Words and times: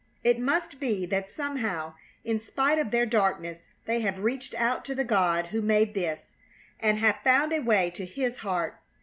It 0.23 0.39
must 0.39 0.79
be 0.79 1.05
that 1.05 1.29
somehow 1.29 1.93
in 2.25 2.39
spite 2.39 2.79
of 2.79 2.89
their 2.89 3.05
darkness 3.05 3.69
they 3.85 3.99
have 4.01 4.17
reached 4.23 4.55
out 4.55 4.83
to 4.85 4.95
the 4.95 5.03
God 5.03 5.45
who 5.49 5.61
made 5.61 5.93
this, 5.93 6.21
and 6.79 6.97
have 6.97 7.19
found 7.23 7.53
a 7.53 7.59
way 7.59 7.91
to 7.91 8.05
His 8.07 8.37
heart. 8.37 8.79